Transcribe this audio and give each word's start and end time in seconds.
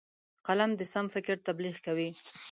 قلم 0.47 0.71
د 0.79 0.81
سم 0.93 1.05
فکر 1.15 1.35
تبلیغ 1.47 1.75
کوي 1.85 2.09